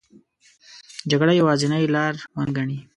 جګړه 1.11 1.33
یوازینې 1.39 1.91
لار 1.95 2.13
ونه 2.35 2.51
ګڼي. 2.57 2.77